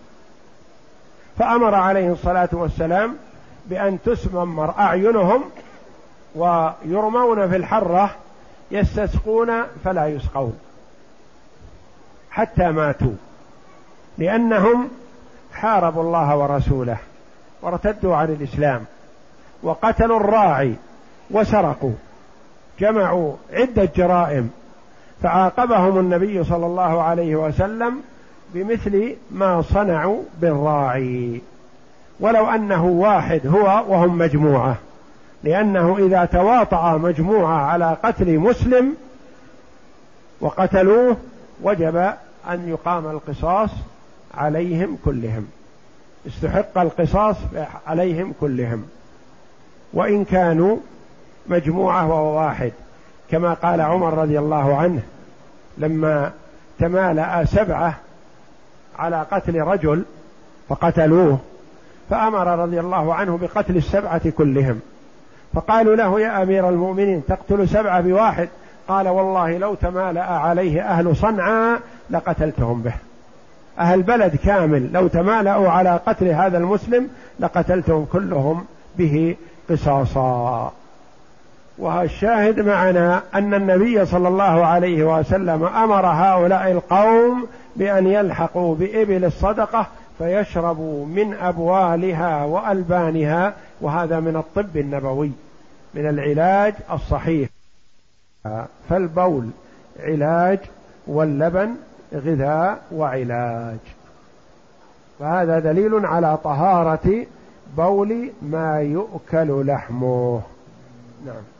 [1.37, 3.15] فأمر عليه الصلاة والسلام
[3.65, 5.43] بأن تسممر أعينهم
[6.35, 8.15] ويرمون في الحرة
[8.71, 10.59] يستسقون فلا يسقون.
[12.31, 13.13] حتى ماتوا.
[14.17, 14.89] لأنهم
[15.53, 16.97] حاربوا الله ورسوله
[17.61, 18.85] وارتدوا عن الإسلام
[19.63, 20.75] وقتلوا الراعي
[21.31, 21.93] وسرقوا.
[22.79, 24.49] جمعوا عدة جرائم
[25.21, 28.01] فعاقبهم النبي صلى الله عليه وسلم
[28.53, 31.41] بمثل ما صنعوا بالراعي.
[32.19, 34.75] ولو أنه واحد هو وهم مجموعة
[35.43, 38.95] لأنه إذا تواطأ مجموعة على قتل مسلم
[40.41, 41.17] وقتلوه
[41.61, 41.95] وجب
[42.49, 43.69] أن يقام القصاص
[44.37, 45.47] عليهم كلهم.
[46.27, 47.35] استحق القصاص
[47.87, 48.85] عليهم كلهم.
[49.93, 50.77] وإن كانوا
[51.47, 52.71] مجموعة وهو واحد
[53.31, 55.01] كما قال عمر رضي الله عنه
[55.77, 56.31] لما
[56.79, 57.95] تمالأ سبعة
[58.99, 60.03] على قتل رجل
[60.69, 61.39] فقتلوه
[62.09, 64.79] فأمر رضي الله عنه بقتل السبعة كلهم.
[65.53, 68.49] فقالوا له يا أمير المؤمنين تقتل سبعة بواحد؟
[68.87, 71.79] قال والله لو تمالأ عليه أهل صنعاء
[72.09, 72.93] لقتلتهم به.
[73.79, 78.65] أهل بلد كامل لو تمالأوا على قتل هذا المسلم لقتلتهم كلهم
[78.97, 79.35] به
[79.69, 80.73] قصاصا.
[81.77, 89.87] والشاهد معنا أن النبي صلى الله عليه وسلم أمر هؤلاء القوم بأن يلحقوا بإبل الصدقة
[90.17, 95.31] فيشربوا من أبوالها وألبانها وهذا من الطب النبوي
[95.93, 97.49] من العلاج الصحيح.
[98.89, 99.49] فالبول
[99.99, 100.59] علاج
[101.07, 101.75] واللبن
[102.13, 103.77] غذاء وعلاج.
[105.19, 107.25] فهذا دليل على طهارة
[107.77, 110.41] بول ما يؤكل لحمه.
[111.25, 111.54] نعم.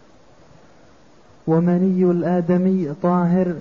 [1.48, 3.54] ومني الآدمي طاهر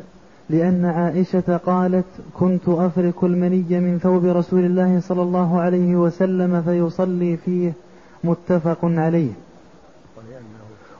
[0.51, 7.37] لأن عائشة قالت كنت أفرك المني من ثوب رسول الله صلى الله عليه وسلم فيصلي
[7.37, 7.73] فيه.
[8.25, 9.31] متفق عليه.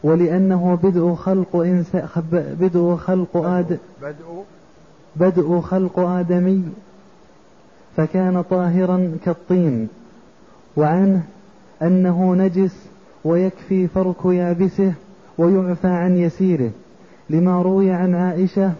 [0.03, 2.09] ولأنه بدء خلق إنسان
[2.61, 4.45] بدء خلق آدم بدء.
[5.17, 6.63] بدء خلق آدمي.
[7.97, 9.89] فكان طاهرا كالطين.
[10.77, 11.23] وعنه
[11.83, 12.77] أنه نجس
[13.25, 14.93] ويكفي فرك يابسه.
[15.39, 16.71] ويعفى عن يسيره
[17.31, 18.73] لما روي عن عائشة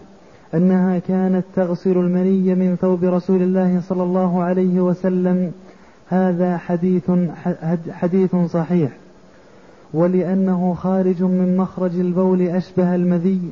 [0.53, 5.51] أنها كانت تغسل المني من ثوب رسول الله صلى الله عليه وسلم
[6.09, 7.11] هذا حديث
[7.91, 8.91] حديث صحيح.
[9.93, 13.51] ولأنه خارج من مخرج البول أشبه المذي.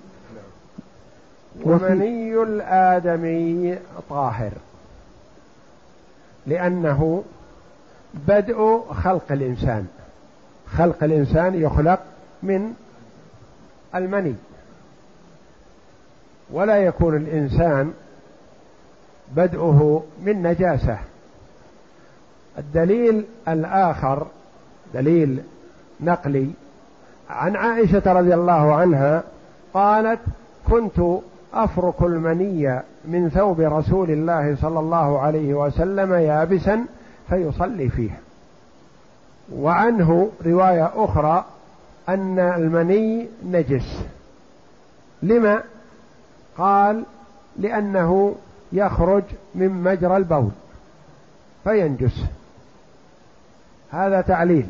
[1.64, 3.78] ومني الآدمي
[4.10, 4.52] طاهر
[6.48, 7.24] لأنه
[8.28, 9.86] بدء خلق الإنسان.
[10.78, 12.00] خلق الإنسان يخلق
[12.44, 12.74] من
[13.96, 14.36] المني.
[16.52, 17.94] ولا يكون الإنسان
[19.36, 20.98] بدءه من نجاسة.
[22.58, 24.28] الدليل الآخر
[24.94, 25.44] دليل
[26.02, 26.50] نقلي
[27.30, 29.24] عن عائشة رضي الله عنها
[29.74, 30.20] قالت
[30.70, 31.20] كنت
[31.54, 36.86] أفرك المني من ثوب رسول الله صلى الله عليه وسلم يابسا
[37.30, 38.20] فيصلي فيه.
[39.54, 41.46] وعنه رواية أخرى
[42.10, 44.04] أن المني نجس.
[45.24, 45.64] لما؟
[46.58, 47.04] قال
[47.60, 48.36] لأنه
[48.72, 49.24] يخرج
[49.56, 50.52] من مجرى البول
[51.64, 52.24] فينجس.
[53.92, 54.70] هذا تعليل.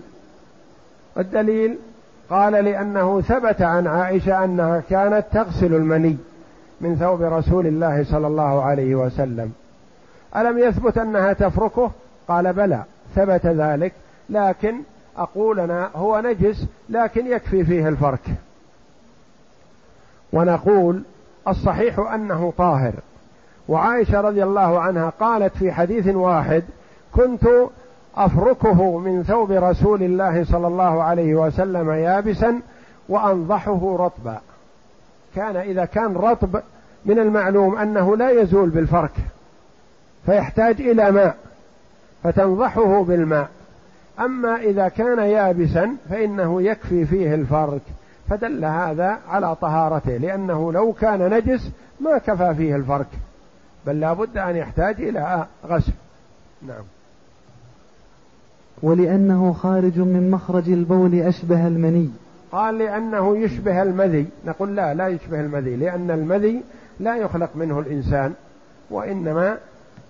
[1.15, 1.78] والدليل
[2.30, 6.17] قال لأنه ثبت عن عائشة أنها كانت تغسل المني
[6.82, 9.54] من ثوب رسول الله صلى الله عليه وسلم.
[10.36, 11.91] ألم يثبت أنها تفركه؟
[12.28, 12.84] قال بلى
[13.15, 13.93] ثبت ذلك
[14.30, 14.76] لكن
[15.17, 18.30] أقول أنا هو نجس لكن يكفي فيه الفرك.
[20.34, 21.04] ونقول
[21.47, 22.93] الصحيح أنه طاهر.
[23.67, 26.63] وعائشة رضي الله عنها قالت في حديث واحد
[27.12, 27.47] كنت
[28.15, 32.62] أفركه من ثوب رسول الله صلى الله عليه وسلم يابسا
[33.10, 34.39] وأنضحه رطبا.
[35.36, 36.62] كان إذا كان رطب
[37.06, 39.13] من المعلوم أنه لا يزول بالفرك
[40.26, 41.38] فيحتاج إلى ماء
[42.23, 43.49] فتنضحه بالماء.
[44.19, 47.82] أما إذا كان يابسا فإنه يكفي فيه الفرك
[48.30, 51.69] فدل هذا على طهارته لأنه لو كان نجس
[52.02, 53.08] ما كفى فيه الفرك
[53.86, 55.91] بل لا بد أن يحتاج إلى غسل.
[56.67, 56.84] نعم.
[58.84, 62.10] ولأنه خارج من مخرج البول أشبه المني.
[62.52, 64.28] قال لأنه يشبه المذي.
[64.45, 66.63] نقول لا لا يشبه المذي لأن المذي
[66.99, 68.34] لا يخلق منه الإنسان
[68.89, 69.58] وإنما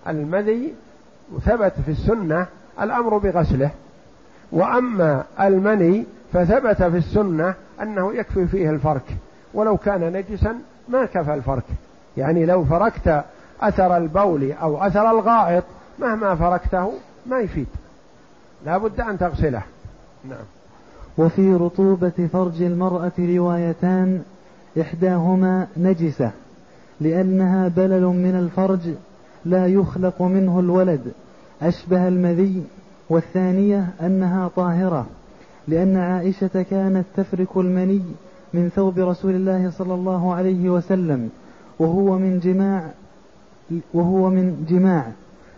[0.08, 0.74] المذي
[1.44, 2.46] ثبت في السنة
[2.80, 3.70] الأمر بغسله.
[4.54, 9.16] وأما المني فثبت في السنة أنه يكفي فيه الفرك.
[9.54, 10.54] ولو كان نجسا
[10.88, 11.64] ما كفى الفرك.
[12.16, 13.24] يعني لو فركت
[13.60, 15.64] أثر البول أو أثر الغائط
[15.98, 16.92] مهما فركته
[17.26, 17.66] ما يفيد.
[18.66, 19.62] لا بد أن تغسله.
[20.24, 20.44] نعم.
[21.18, 24.22] وفي رطوبة فرج المرأة روايتان
[24.80, 26.30] إحداهما نجسة
[27.00, 28.80] لأنها بلل من الفرج
[29.44, 31.12] لا يخلق منه الولد
[31.62, 32.64] أشبه المذي
[33.08, 35.06] والثانية أنها طاهرة
[35.68, 38.02] لأن عائشة كانت تفرك المني
[38.54, 41.30] من ثوب رسول الله صلى الله عليه وسلم
[41.78, 42.90] وهو من جماع
[43.94, 45.06] وهو من جماع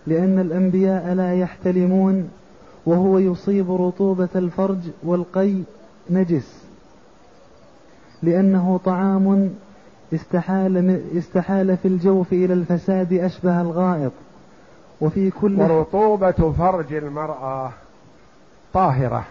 [0.06, 2.28] لأن الأنبياء لا يحتلمون
[2.86, 5.52] وهو يصيب رطوبة الفرج والقي
[6.10, 6.64] نجس
[8.22, 9.50] لأنه طعام
[10.14, 14.12] استحال, استحال في الجوف إلى الفساد أشبه الغائط.
[15.00, 17.70] وفي كل ورطوبة فرج المرأة
[18.72, 19.24] طاهرة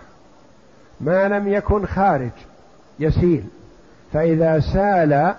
[1.01, 2.32] ما لم يكن خارج
[2.99, 3.43] يسيل.
[4.13, 5.36] فإذا سال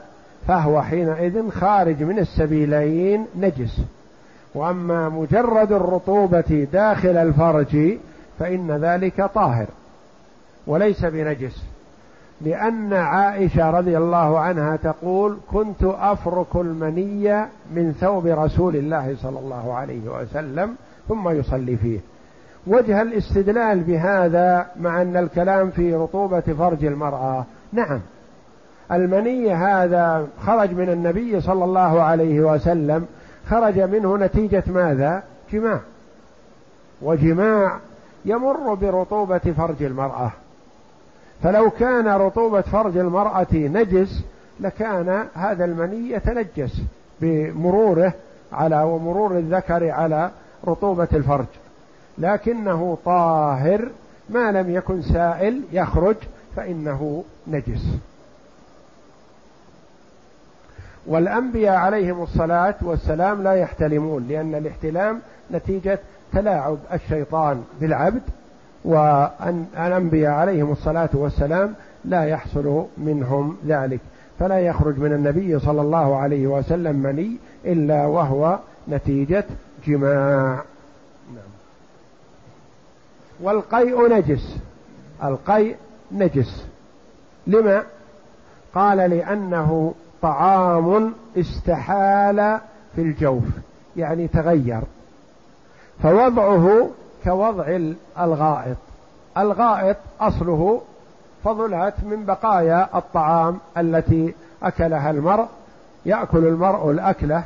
[0.49, 3.81] فهو حينئذ خارج من السبيلين نجس.
[4.55, 7.99] وأما مجرد الرطوبة داخل الفرج
[8.39, 9.67] فإن ذلك طاهر
[10.67, 11.63] وليس بنجس.
[12.41, 19.75] لأن عائشة رضي الله عنها تقول كنت أفرك المني من ثوب رسول الله صلى الله
[19.75, 20.77] عليه وسلم
[21.09, 21.99] ثم يصلي فيه.
[22.67, 27.45] وجه الاستدلال بهذا مع أن الكلام في رطوبة فرج المرأة.
[27.73, 28.01] نعم.
[28.93, 33.07] المني هذا خرج من النبي صلى الله عليه وسلم.
[33.51, 35.23] خرج منه نتيجة ماذا؟
[35.53, 35.81] جماع.
[37.03, 37.79] وجماع
[38.25, 40.31] يمر برطوبة فرج المرأة.
[41.43, 44.23] فلو كان رطوبة فرج المرأة نجس
[44.61, 46.81] لكان هذا المني يتنجس
[47.21, 48.13] بمروره
[48.53, 50.31] على ومرور الذكر على
[50.67, 51.47] رطوبة الفرج.
[52.19, 53.89] لكنه طاهر
[54.31, 56.17] ما لم يكن سائل يخرج
[56.57, 57.87] فإنه نجس.
[61.07, 65.21] والأنبياء عليهم الصلاة والسلام لا يحتلمون لأن الاحتلام
[65.53, 65.99] نتيجة
[66.33, 68.23] تلاعب الشيطان بالعبد
[68.85, 71.75] والأنبياء عليهم الصلاة والسلام
[72.05, 74.01] لا يحصل منهم ذلك
[74.39, 78.59] فلا يخرج من النبي صلى الله عليه وسلم مني إلا وهو
[78.89, 79.45] نتيجة
[79.87, 80.63] جماع.
[83.41, 84.57] والقيء نجس
[85.25, 85.77] القيء
[86.13, 86.67] نجس.
[87.47, 87.83] لما؟
[88.75, 92.59] قال لأنه طعام استحال
[92.97, 93.45] في الجوف
[93.97, 94.81] يعني تغير.
[96.03, 96.91] فوضعه
[97.27, 97.79] كوضع
[98.21, 98.77] الغائط.
[99.39, 100.81] الغائط أصله
[101.45, 105.47] فضلت من بقايا الطعام التي أكلها المرء
[106.07, 107.45] يأكل المرء الأكلة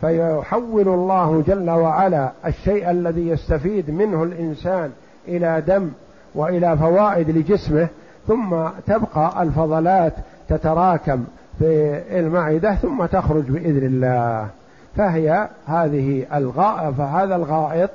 [0.00, 4.90] فيحول الله جل وعلا الشيء الذي يستفيد منه الإنسان
[5.28, 5.90] إلى دم
[6.34, 7.88] وإلى فوائد لجسمه
[8.28, 8.56] ثم
[8.86, 10.12] تبقى الفضلات
[10.48, 11.24] تتراكم
[11.58, 14.48] في المعدة ثم تخرج بإذن الله.
[14.96, 17.90] فهي هذه الغائط فهذا الغائط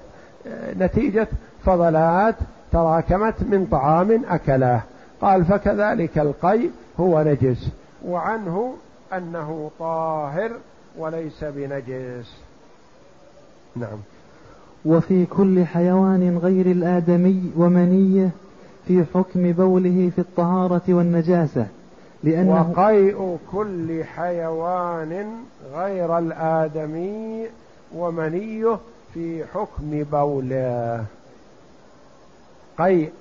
[0.80, 1.28] نتيجة
[1.66, 2.36] فضلات
[2.72, 4.82] تراكمت من طعام أكله.
[5.22, 6.60] قال فكذلك القي
[7.00, 7.70] هو نجس
[8.06, 8.74] وعنه
[9.14, 10.52] أنه طاهر
[10.98, 12.34] وليس بنجس.
[13.76, 13.98] نعم.
[14.86, 18.30] وفي كل حيوان غير الآدمي ومنيه
[18.88, 21.68] في حكم بوله في الطهارة والنجاسة
[22.24, 25.28] لأنه وقيء كل حيوان
[25.74, 27.46] غير الآدمي
[27.96, 28.78] ومنيه
[29.18, 31.06] في حكم بوله
[32.78, 33.12] قيء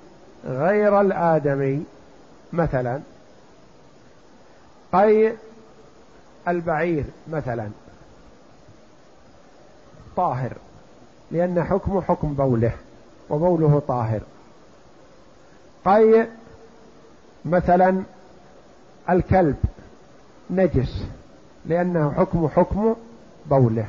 [0.45, 1.83] غير الآدمي
[2.53, 2.99] مثلا.
[4.93, 5.37] قيء
[6.47, 7.69] البعير مثلا.
[10.15, 10.53] طاهر
[11.31, 12.71] لأن حكمه حكم بوله
[13.29, 14.21] وبوله طاهر.
[15.85, 16.27] قيء
[17.45, 18.03] مثلا
[19.09, 19.57] الكلب
[20.49, 21.05] نجس
[21.65, 22.95] لأنه حكم حكم
[23.45, 23.87] بوله.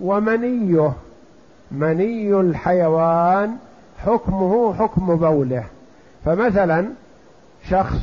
[0.00, 0.92] ومنيه
[1.70, 3.56] مني الحيوان
[3.98, 5.64] حكمه حكم بوله.
[6.24, 6.88] فمثلا
[7.68, 8.00] شخص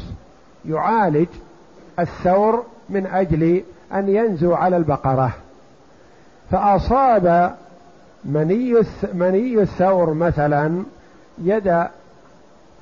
[0.66, 1.28] يعالج
[2.00, 5.34] الثور من أجل أن ينزو على البقرة.
[6.52, 7.56] فأصاب
[8.26, 8.76] مني
[9.14, 10.84] مني الثور مثلا
[11.44, 11.86] يد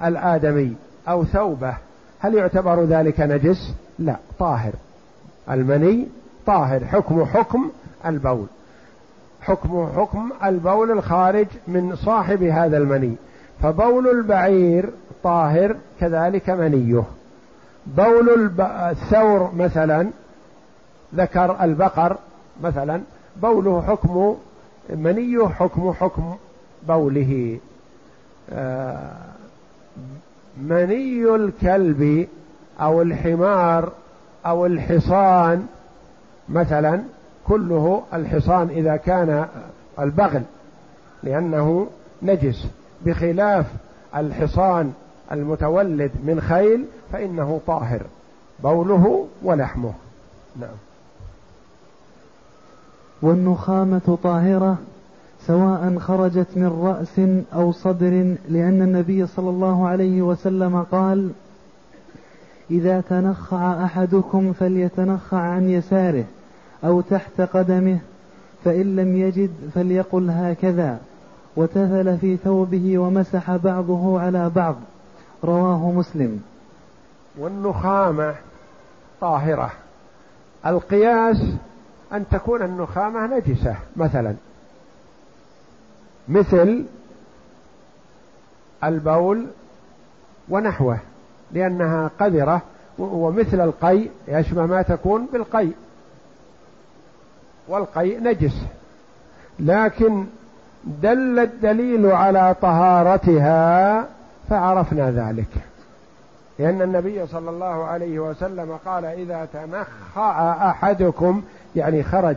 [0.04, 0.76] الآدمي
[1.08, 1.74] أو ثوبه.
[2.20, 4.74] هل يعتبر ذلك نجس؟ لا طاهر.
[5.50, 6.08] المني
[6.46, 7.70] طاهر حكم حكم
[8.06, 8.48] البول.
[9.42, 13.16] حكم حكم البول الخارج من صاحب هذا المني.
[13.62, 14.89] فبول البعير
[15.24, 17.04] طاهر كذلك منيه.
[17.88, 20.10] بول الثور مثلا
[21.16, 22.18] ذكر البقر
[22.64, 23.02] مثلا
[23.42, 24.38] بوله حكم
[24.89, 26.36] منيه حكم حكم
[26.88, 27.60] بوله.
[28.50, 29.12] آه،
[30.62, 32.28] مني الكلب
[32.82, 33.92] أو الحمار
[34.46, 35.68] أو الحصان
[36.50, 37.02] مثلا
[37.52, 39.45] كله الحصان إذا كان
[39.99, 40.41] البغل
[41.24, 41.88] لأنه
[42.22, 42.68] نجس.
[43.06, 43.66] بخلاف
[44.16, 44.93] الحصان
[45.32, 48.02] المتولد من خيل فإنه طاهر
[48.64, 49.93] بوله ولحمه.
[50.60, 50.70] نعم.
[53.22, 54.78] والنخامة طاهرة
[55.47, 57.22] سواء خرجت من رأس
[57.54, 61.32] أو صدر لأن النبي صلى الله عليه وسلم قال
[62.72, 66.26] إذا تنخع أحدكم فليتنخع عن يساره.
[66.84, 68.00] أو تحت قدمه
[68.64, 71.00] فإن لم يجد فليقل هكذا.
[71.56, 74.76] وتفل في ثوبه ومسح بعضه على بعض.
[75.44, 76.42] رواه مسلم.
[77.38, 78.36] والنخامة
[79.22, 79.72] طاهرة.
[80.66, 81.44] القياس
[82.14, 84.36] أن تكون النخامة نجسة مثلا.
[86.30, 86.86] مثل
[88.84, 89.48] البول
[90.50, 91.00] ونحوه
[91.52, 92.62] لأنها قذرة
[93.00, 95.68] ومثل القي يشبه ما تكون بالقي.
[97.68, 98.55] والقي نجس.
[99.59, 100.26] لكن
[100.84, 104.05] دل الدليل على طهارتها
[104.49, 105.47] فعرفنا ذلك.
[106.59, 111.43] لأن النبي صلى الله عليه وسلم قال إذا تنخع أحدكم
[111.76, 112.36] يعني خرج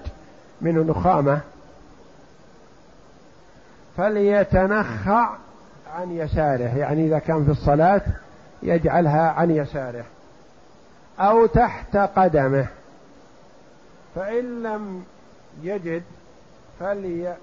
[0.60, 1.40] من نخامة
[3.96, 5.30] فليتنخع
[5.96, 6.78] عن يساره.
[6.78, 8.02] يعني إذا كان في الصلاة
[8.62, 10.04] يجعلها عن يساره
[11.20, 12.66] أو تحت قدمه.
[14.14, 15.04] فإن لم
[15.62, 16.02] يجد
[16.80, 17.34] فلي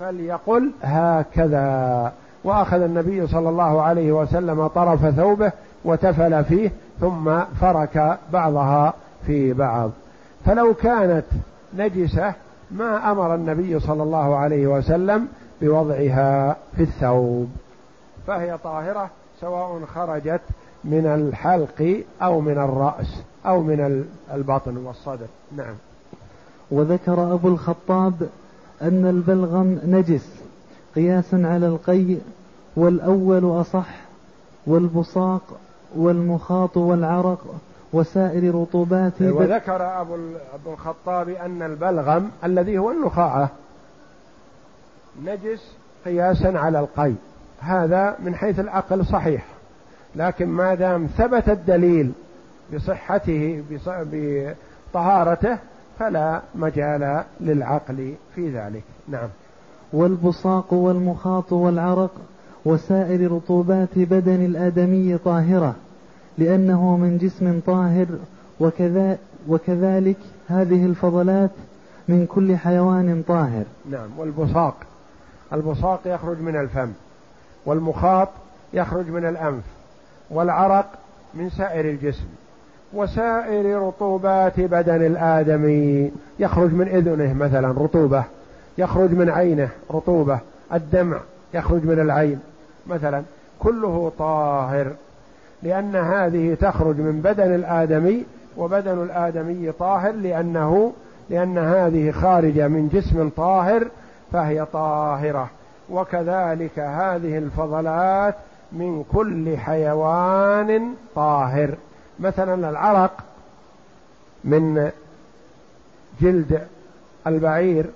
[0.00, 2.12] فليقل هكذا.
[2.44, 5.52] وأخذ النبي صلى الله عليه وسلم طرف ثوبه
[5.84, 8.94] وتفل فيه ثم فرك بعضها
[9.26, 9.90] في بعض.
[10.46, 11.24] فلو كانت
[11.76, 12.34] نجسة
[12.70, 15.28] ما أمر النبي صلى الله عليه وسلم
[15.60, 17.50] بوضعها في الثوب.
[18.26, 20.40] فهي طاهرة سواء خرجت
[20.84, 25.26] من الحلق أو من الرأس أو من البطن والصدر.
[25.56, 25.74] نعم.
[26.70, 28.28] وذكر أبو الخطاب
[28.82, 30.28] أن البلغم نجس
[30.94, 32.16] قياسا على القي
[32.76, 33.88] والأول أصح
[34.66, 35.42] والبصاق
[35.96, 37.54] والمخاط والعرق
[37.92, 40.14] وسائر رطوبات وذكر أبو
[40.54, 43.50] أبو الخطاب أن البلغم الذي هو النخاعة
[45.24, 45.72] نجس
[46.04, 47.12] قياسا على القي.
[47.60, 49.46] هذا من حيث العقل صحيح
[50.16, 52.12] لكن ما دام ثبت الدليل
[52.74, 55.58] بصحته بطهارته
[55.98, 58.82] فلا مجال للعقل في ذلك.
[59.08, 59.28] نعم.
[59.92, 62.10] والبصاق والمخاط والعرق
[62.64, 65.74] وسائر رطوبات بدن الآدمي طاهرة
[66.38, 68.06] لأنه من جسم طاهر
[68.60, 69.18] وكذا
[69.48, 70.16] وكذلك
[70.48, 71.50] هذه الفضلات
[72.08, 73.64] من كل حيوان طاهر.
[73.90, 74.18] نعم.
[74.18, 74.74] والبصاق
[75.52, 76.92] البصاق يخرج من الفم
[77.66, 78.28] والمخاط
[78.72, 79.64] يخرج من الأنف
[80.30, 80.98] والعرق
[81.34, 82.28] من سائر الجسم.
[82.92, 86.12] وسائر رطوبات بدن الآدمي.
[86.38, 88.24] يخرج من إذنه مثلا رطوبة
[88.78, 90.38] يخرج من عينه رطوبة
[90.72, 91.18] الدمع
[91.54, 92.40] يخرج من العين
[92.86, 93.22] مثلا.
[93.58, 94.92] كله طاهر
[95.62, 98.24] لأن هذه تخرج من بدن الآدمي
[98.56, 100.92] وبدن الآدمي طاهر لأنه
[101.30, 103.88] لأن هذه خارجة من جسم طاهر
[104.32, 105.50] فهي طاهرة.
[105.90, 108.34] وكذلك هذه الفضلات
[108.72, 111.74] من كل حيوان طاهر.
[112.20, 113.12] مثلا العرق
[114.44, 114.90] من
[116.20, 116.62] جلد
[117.26, 117.86] البعير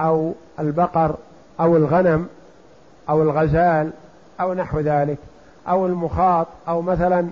[0.00, 1.14] أو البقر
[1.60, 2.26] أو الغنم
[3.08, 3.90] أو الغزال
[4.40, 5.18] أو نحو ذلك
[5.68, 7.26] أو المخاط أو مثلا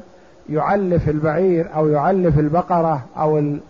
[0.49, 3.61] يعلف البعير أو يعلف البقرة أو ال...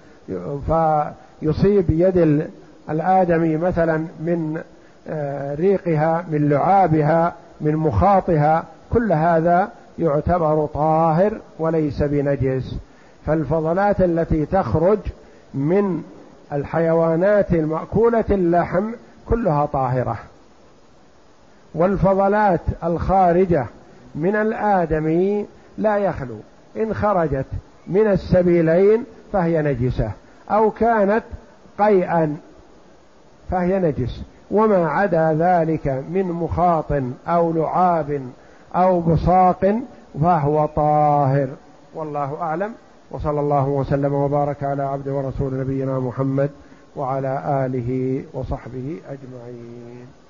[0.66, 2.49] فيصيب يد
[2.91, 4.62] الآدمي مثلا من
[5.09, 9.68] آه، ريقها من لعابها من مخاطها كل هذا
[9.99, 12.76] يعتبر طاهر وليس بنجس.
[13.26, 14.99] فالفضلات التي تخرج
[15.55, 16.03] من
[16.53, 18.90] الحيوانات المأكولة اللحم
[19.28, 20.18] كلها طاهرة.
[21.74, 23.66] والفضلات الخارجة
[24.14, 25.47] من الآدمي
[25.78, 26.36] لا يخلو.
[26.76, 27.47] إن خرجت
[27.86, 30.11] من السبيلين فهي نجسة.
[30.51, 31.24] أو كانت
[31.78, 32.36] قيئا
[33.51, 34.22] فهي نجس.
[34.51, 36.92] وما عدا ذلك من مخاط
[37.28, 38.20] أو لعاب
[38.75, 39.81] أو بصاق
[40.22, 41.49] فهو طاهر.
[41.95, 42.72] والله أعلم.
[43.11, 46.51] وصلى الله وسلم وبارك على عبد ورسول نبينا محمد
[46.97, 50.24] وعلى آله وصحبه أجمعين.